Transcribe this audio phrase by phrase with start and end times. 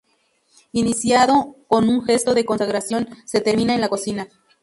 [0.71, 4.29] Iniciado con un gesto de consagración, se termina en la cocina.